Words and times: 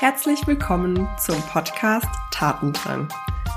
herzlich 0.00 0.46
willkommen 0.46 1.06
zum 1.18 1.38
Podcast 1.42 2.06
Tatendrang. 2.30 3.06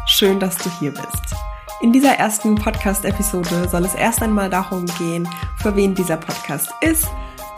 Schön, 0.08 0.42
dass 0.42 0.58
du 0.58 0.70
hier 0.78 0.92
bist. 0.92 1.34
In 1.82 1.94
dieser 1.94 2.16
ersten 2.16 2.56
Podcast-Episode 2.56 3.70
soll 3.70 3.86
es 3.86 3.96
erst 3.96 4.22
einmal 4.22 4.50
darum 4.50 4.86
gehen, 4.98 5.26
für 5.62 5.74
wen 5.78 5.96
dieser 5.96 6.18
Podcast 6.18 6.70
ist, 6.82 7.08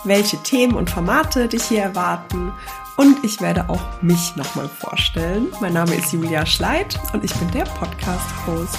welche 0.03 0.37
Themen 0.43 0.75
und 0.75 0.91
Formate 0.91 1.47
dich 1.47 1.63
hier 1.63 1.81
erwarten 1.81 2.53
und 2.97 3.23
ich 3.23 3.41
werde 3.41 3.67
auch 3.69 4.03
mich 4.03 4.35
nochmal 4.35 4.69
vorstellen. 4.69 5.47
Mein 5.61 5.73
Name 5.73 5.95
ist 5.95 6.13
Julia 6.13 6.45
Schleid 6.45 6.99
und 7.11 7.23
ich 7.23 7.33
bin 7.33 7.49
der 7.49 7.63
Podcast-Host. 7.63 8.77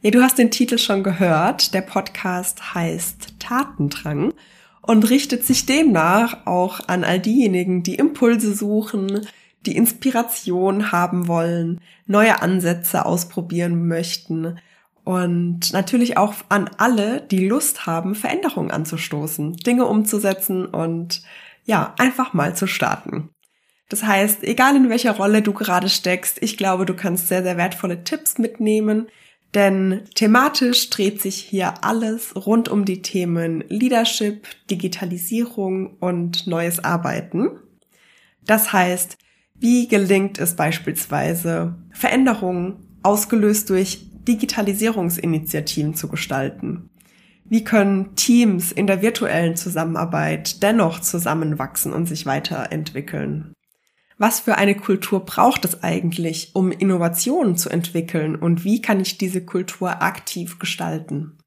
Ja, 0.00 0.10
du 0.10 0.22
hast 0.22 0.38
den 0.38 0.50
Titel 0.50 0.78
schon 0.78 1.02
gehört. 1.02 1.74
Der 1.74 1.82
Podcast 1.82 2.74
heißt 2.74 3.38
Tatendrang 3.38 4.32
und 4.90 5.08
richtet 5.08 5.44
sich 5.44 5.66
demnach 5.66 6.48
auch 6.48 6.80
an 6.88 7.04
all 7.04 7.20
diejenigen, 7.20 7.84
die 7.84 7.94
Impulse 7.94 8.52
suchen, 8.52 9.24
die 9.64 9.76
Inspiration 9.76 10.90
haben 10.90 11.28
wollen, 11.28 11.80
neue 12.06 12.42
Ansätze 12.42 13.06
ausprobieren 13.06 13.86
möchten 13.86 14.58
und 15.04 15.72
natürlich 15.72 16.16
auch 16.16 16.34
an 16.48 16.68
alle, 16.78 17.20
die 17.20 17.46
Lust 17.46 17.86
haben, 17.86 18.16
Veränderungen 18.16 18.72
anzustoßen, 18.72 19.58
Dinge 19.58 19.86
umzusetzen 19.86 20.66
und 20.66 21.22
ja, 21.66 21.94
einfach 21.96 22.32
mal 22.32 22.56
zu 22.56 22.66
starten. 22.66 23.28
Das 23.88 24.02
heißt, 24.02 24.42
egal 24.42 24.74
in 24.74 24.90
welcher 24.90 25.12
Rolle 25.12 25.40
du 25.40 25.52
gerade 25.52 25.88
steckst, 25.88 26.42
ich 26.42 26.56
glaube, 26.56 26.84
du 26.84 26.94
kannst 26.94 27.28
sehr, 27.28 27.44
sehr 27.44 27.56
wertvolle 27.56 28.02
Tipps 28.02 28.38
mitnehmen, 28.38 29.06
denn 29.54 30.02
thematisch 30.14 30.90
dreht 30.90 31.20
sich 31.20 31.36
hier 31.36 31.84
alles 31.84 32.34
rund 32.36 32.68
um 32.68 32.84
die 32.84 33.02
Themen 33.02 33.64
Leadership, 33.68 34.46
Digitalisierung 34.70 35.96
und 35.98 36.46
neues 36.46 36.82
Arbeiten. 36.82 37.50
Das 38.44 38.72
heißt, 38.72 39.16
wie 39.58 39.88
gelingt 39.88 40.38
es 40.38 40.56
beispielsweise, 40.56 41.74
Veränderungen 41.90 42.98
ausgelöst 43.02 43.70
durch 43.70 44.06
Digitalisierungsinitiativen 44.26 45.94
zu 45.94 46.08
gestalten? 46.08 46.90
Wie 47.44 47.64
können 47.64 48.14
Teams 48.14 48.70
in 48.70 48.86
der 48.86 49.02
virtuellen 49.02 49.56
Zusammenarbeit 49.56 50.62
dennoch 50.62 51.00
zusammenwachsen 51.00 51.92
und 51.92 52.06
sich 52.06 52.24
weiterentwickeln? 52.24 53.52
Was 54.20 54.38
für 54.38 54.58
eine 54.58 54.76
Kultur 54.76 55.24
braucht 55.24 55.64
es 55.64 55.82
eigentlich, 55.82 56.50
um 56.52 56.72
Innovationen 56.72 57.56
zu 57.56 57.70
entwickeln 57.70 58.36
und 58.36 58.64
wie 58.64 58.82
kann 58.82 59.00
ich 59.00 59.16
diese 59.16 59.42
Kultur 59.42 60.02
aktiv 60.02 60.58
gestalten? 60.58 61.38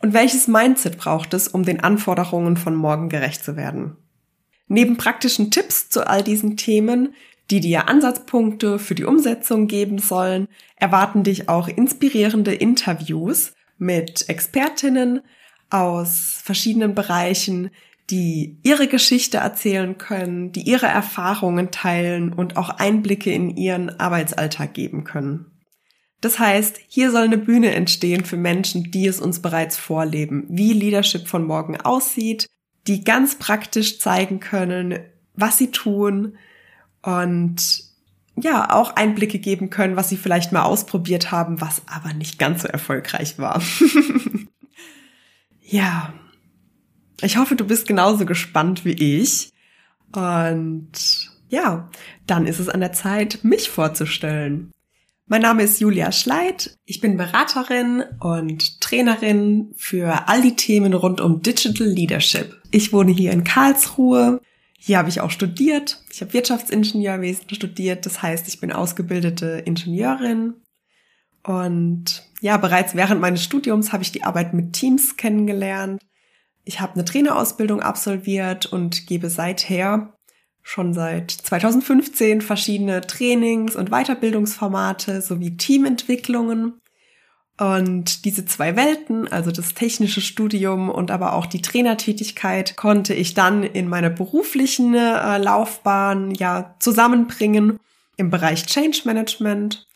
Und 0.00 0.14
welches 0.14 0.46
Mindset 0.46 0.96
braucht 0.96 1.34
es, 1.34 1.48
um 1.48 1.64
den 1.64 1.80
Anforderungen 1.80 2.56
von 2.56 2.76
morgen 2.76 3.08
gerecht 3.08 3.42
zu 3.42 3.56
werden? 3.56 3.96
Neben 4.68 4.96
praktischen 4.96 5.50
Tipps 5.50 5.90
zu 5.90 6.06
all 6.06 6.22
diesen 6.22 6.56
Themen, 6.56 7.14
die 7.50 7.58
dir 7.58 7.88
Ansatzpunkte 7.88 8.78
für 8.78 8.94
die 8.94 9.04
Umsetzung 9.04 9.66
geben 9.66 9.98
sollen, 9.98 10.46
erwarten 10.76 11.24
dich 11.24 11.48
auch 11.48 11.66
inspirierende 11.66 12.54
Interviews 12.54 13.54
mit 13.76 14.28
Expertinnen 14.28 15.22
aus 15.68 16.40
verschiedenen 16.44 16.94
Bereichen, 16.94 17.70
die 18.10 18.58
ihre 18.62 18.88
Geschichte 18.88 19.38
erzählen 19.38 19.98
können, 19.98 20.52
die 20.52 20.62
ihre 20.62 20.86
Erfahrungen 20.86 21.70
teilen 21.70 22.32
und 22.32 22.56
auch 22.56 22.70
Einblicke 22.70 23.30
in 23.30 23.56
ihren 23.56 24.00
Arbeitsalltag 24.00 24.72
geben 24.74 25.04
können. 25.04 25.46
Das 26.20 26.38
heißt, 26.38 26.80
hier 26.88 27.10
soll 27.10 27.24
eine 27.24 27.38
Bühne 27.38 27.74
entstehen 27.74 28.24
für 28.24 28.36
Menschen, 28.36 28.90
die 28.90 29.06
es 29.06 29.20
uns 29.20 29.40
bereits 29.40 29.76
vorleben, 29.76 30.46
wie 30.48 30.72
Leadership 30.72 31.28
von 31.28 31.44
morgen 31.44 31.80
aussieht, 31.80 32.46
die 32.86 33.04
ganz 33.04 33.36
praktisch 33.36 34.00
zeigen 34.00 34.40
können, 34.40 34.98
was 35.34 35.58
sie 35.58 35.70
tun 35.70 36.36
und 37.02 37.88
ja, 38.40 38.72
auch 38.72 38.96
Einblicke 38.96 39.38
geben 39.38 39.70
können, 39.70 39.96
was 39.96 40.08
sie 40.08 40.16
vielleicht 40.16 40.52
mal 40.52 40.62
ausprobiert 40.62 41.30
haben, 41.30 41.60
was 41.60 41.82
aber 41.86 42.12
nicht 42.14 42.38
ganz 42.38 42.62
so 42.62 42.68
erfolgreich 42.68 43.38
war. 43.38 43.60
ja, 45.60 46.12
ich 47.22 47.36
hoffe, 47.36 47.56
du 47.56 47.64
bist 47.64 47.86
genauso 47.86 48.26
gespannt 48.26 48.84
wie 48.84 49.20
ich. 49.20 49.52
Und 50.14 51.30
ja, 51.48 51.90
dann 52.26 52.46
ist 52.46 52.58
es 52.58 52.68
an 52.68 52.80
der 52.80 52.92
Zeit, 52.92 53.40
mich 53.42 53.70
vorzustellen. 53.70 54.72
Mein 55.26 55.42
Name 55.42 55.62
ist 55.62 55.80
Julia 55.80 56.10
Schleid. 56.10 56.78
Ich 56.86 57.00
bin 57.00 57.18
Beraterin 57.18 58.02
und 58.20 58.80
Trainerin 58.80 59.74
für 59.76 60.26
all 60.26 60.40
die 60.40 60.56
Themen 60.56 60.94
rund 60.94 61.20
um 61.20 61.42
Digital 61.42 61.86
Leadership. 61.86 62.56
Ich 62.70 62.92
wohne 62.94 63.12
hier 63.12 63.32
in 63.32 63.44
Karlsruhe. 63.44 64.40
Hier 64.78 64.96
habe 64.96 65.10
ich 65.10 65.20
auch 65.20 65.30
studiert. 65.30 66.02
Ich 66.10 66.22
habe 66.22 66.32
Wirtschaftsingenieurwesen 66.32 67.44
studiert. 67.54 68.06
Das 68.06 68.22
heißt, 68.22 68.48
ich 68.48 68.60
bin 68.60 68.72
ausgebildete 68.72 69.62
Ingenieurin. 69.66 70.54
Und 71.44 72.26
ja, 72.40 72.56
bereits 72.56 72.94
während 72.94 73.20
meines 73.20 73.44
Studiums 73.44 73.92
habe 73.92 74.02
ich 74.02 74.12
die 74.12 74.22
Arbeit 74.24 74.54
mit 74.54 74.72
Teams 74.72 75.16
kennengelernt 75.16 76.00
ich 76.68 76.80
habe 76.80 76.94
eine 76.94 77.04
Trainerausbildung 77.06 77.80
absolviert 77.80 78.66
und 78.66 79.06
gebe 79.06 79.30
seither 79.30 80.12
schon 80.62 80.92
seit 80.92 81.30
2015 81.30 82.42
verschiedene 82.42 83.00
Trainings- 83.00 83.74
und 83.74 83.88
Weiterbildungsformate 83.88 85.22
sowie 85.22 85.56
Teamentwicklungen. 85.56 86.74
Und 87.56 88.26
diese 88.26 88.44
zwei 88.44 88.76
Welten, 88.76 89.26
also 89.26 89.50
das 89.50 89.72
technische 89.72 90.20
Studium 90.20 90.90
und 90.90 91.10
aber 91.10 91.32
auch 91.32 91.46
die 91.46 91.62
Trainertätigkeit, 91.62 92.76
konnte 92.76 93.14
ich 93.14 93.32
dann 93.32 93.62
in 93.62 93.88
meiner 93.88 94.10
beruflichen 94.10 94.94
äh, 94.94 95.38
Laufbahn 95.38 96.32
ja 96.32 96.76
zusammenbringen 96.80 97.80
im 98.18 98.28
Bereich 98.28 98.66
Change 98.66 99.00
Management. 99.06 99.87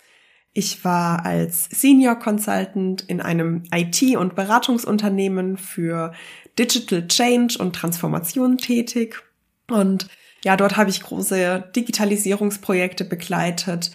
Ich 0.54 0.84
war 0.84 1.24
als 1.24 1.68
Senior 1.70 2.16
Consultant 2.16 3.02
in 3.02 3.20
einem 3.20 3.62
IT- 3.74 4.16
und 4.16 4.34
Beratungsunternehmen 4.34 5.56
für 5.56 6.12
Digital 6.58 7.08
Change 7.08 7.56
und 7.58 7.74
Transformation 7.74 8.58
tätig. 8.58 9.22
Und 9.70 10.08
ja, 10.44 10.56
dort 10.56 10.76
habe 10.76 10.90
ich 10.90 11.02
große 11.02 11.64
Digitalisierungsprojekte 11.74 13.04
begleitet. 13.04 13.92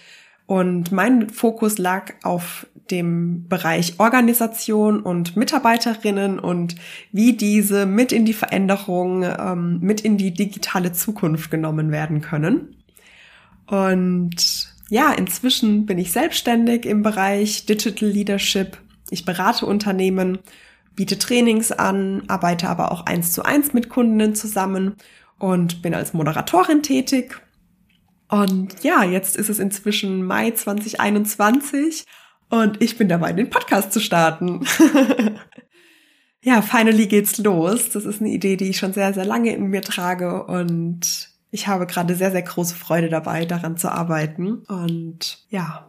Und 0.47 0.91
mein 0.91 1.29
Fokus 1.29 1.78
lag 1.78 2.13
auf 2.23 2.66
dem 2.89 3.47
Bereich 3.50 4.00
Organisation 4.00 5.01
und 5.01 5.35
Mitarbeiterinnen 5.35 6.39
und 6.39 6.75
wie 7.12 7.34
diese 7.34 7.85
mit 7.85 8.13
in 8.13 8.24
die 8.24 8.34
Veränderung, 8.34 9.24
ähm, 9.24 9.79
mit 9.81 10.01
in 10.01 10.18
die 10.18 10.34
digitale 10.34 10.94
Zukunft 10.94 11.51
genommen 11.51 11.91
werden 11.91 12.22
können. 12.22 12.78
Und 13.68 14.56
ja, 14.89 15.11
inzwischen 15.11 15.85
bin 15.85 15.97
ich 15.97 16.11
selbstständig 16.11 16.85
im 16.85 17.03
Bereich 17.03 17.65
Digital 17.65 18.09
Leadership. 18.09 18.77
Ich 19.09 19.25
berate 19.25 19.65
Unternehmen 19.65 20.39
biete 20.97 21.17
Trainings 21.17 21.71
an, 21.71 22.23
arbeite 22.27 22.67
aber 22.67 22.91
auch 22.91 23.05
eins 23.05 23.31
zu 23.31 23.45
eins 23.45 23.71
mit 23.71 23.87
Kundinnen 23.87 24.35
zusammen 24.35 24.95
und 25.37 25.81
bin 25.81 25.93
als 25.93 26.13
Moderatorin 26.13 26.81
tätig. 26.83 27.39
Und 28.29 28.83
ja, 28.83 29.03
jetzt 29.03 29.37
ist 29.37 29.49
es 29.49 29.59
inzwischen 29.59 30.25
Mai 30.25 30.51
2021 30.51 32.03
und 32.49 32.81
ich 32.81 32.97
bin 32.97 33.07
dabei, 33.07 33.31
den 33.31 33.49
Podcast 33.49 33.93
zu 33.93 33.99
starten. 33.99 34.65
ja, 36.41 36.61
finally 36.61 37.07
geht's 37.07 37.37
los. 37.37 37.91
Das 37.91 38.05
ist 38.05 38.19
eine 38.19 38.31
Idee, 38.31 38.57
die 38.57 38.69
ich 38.69 38.77
schon 38.77 38.93
sehr, 38.93 39.13
sehr 39.13 39.25
lange 39.25 39.53
in 39.53 39.67
mir 39.67 39.83
trage 39.83 40.43
und 40.45 41.29
ich 41.57 41.68
habe 41.68 41.88
gerade 41.88 42.16
sehr, 42.16 42.29
sehr 42.29 42.44
große 42.44 42.75
Freude 42.75 43.09
dabei, 43.09 43.45
daran 43.45 43.78
zu 43.78 43.91
arbeiten. 43.91 44.59
Und 44.68 45.40
ja, 45.50 45.88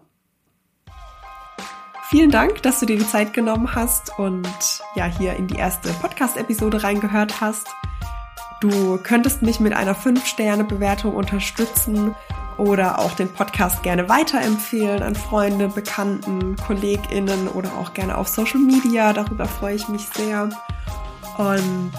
Vielen 2.08 2.30
Dank, 2.30 2.62
dass 2.62 2.80
du 2.80 2.86
dir 2.86 2.96
die 2.96 3.06
Zeit 3.06 3.34
genommen 3.34 3.74
hast 3.74 4.18
und 4.18 4.48
ja, 4.94 5.04
hier 5.04 5.36
in 5.36 5.46
die 5.46 5.56
erste 5.56 5.90
Podcast-Episode 5.90 6.82
reingehört 6.82 7.42
hast. 7.42 7.66
Du 8.62 8.96
könntest 9.02 9.42
mich 9.42 9.60
mit 9.60 9.74
einer 9.74 9.94
5-Sterne-Bewertung 9.94 11.14
unterstützen 11.14 12.14
oder 12.56 12.98
auch 12.98 13.12
den 13.12 13.28
Podcast 13.28 13.82
gerne 13.82 14.08
weiterempfehlen 14.08 15.02
an 15.02 15.14
Freunde, 15.14 15.68
Bekannten, 15.68 16.56
KollegInnen 16.56 17.46
oder 17.48 17.76
auch 17.76 17.92
gerne 17.92 18.16
auf 18.16 18.26
Social 18.26 18.60
Media. 18.60 19.12
Darüber 19.12 19.44
freue 19.44 19.74
ich 19.74 19.86
mich 19.88 20.06
sehr. 20.14 20.48
Und 21.36 21.92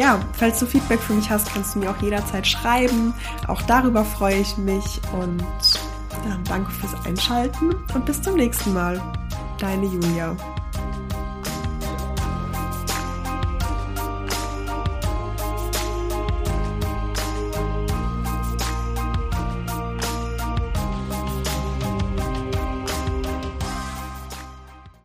ja, 0.00 0.18
falls 0.32 0.58
du 0.58 0.64
Feedback 0.64 0.98
für 0.98 1.12
mich 1.12 1.28
hast, 1.28 1.52
kannst 1.52 1.74
du 1.74 1.80
mir 1.80 1.90
auch 1.90 2.00
jederzeit 2.00 2.46
schreiben. 2.46 3.12
Auch 3.48 3.60
darüber 3.62 4.02
freue 4.02 4.36
ich 4.36 4.56
mich 4.56 4.98
und 5.12 5.44
dann 6.26 6.42
danke 6.44 6.70
fürs 6.70 6.94
Einschalten 7.04 7.74
und 7.94 8.06
bis 8.06 8.22
zum 8.22 8.36
nächsten 8.36 8.72
Mal. 8.72 8.98
Deine 9.58 9.84
Julia. 9.84 10.34